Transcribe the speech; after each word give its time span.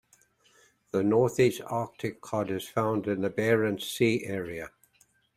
The 0.89 1.03
Northeast 1.03 1.61
Arctic 1.67 2.21
cod 2.21 2.49
is 2.49 2.67
found 2.67 3.05
in 3.05 3.21
the 3.21 3.29
Barents 3.29 3.83
Sea 3.83 4.23
area. 4.25 4.71